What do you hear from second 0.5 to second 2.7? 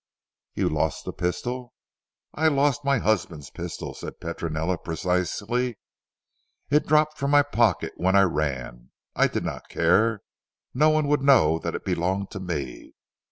"You lost the pistol?" "I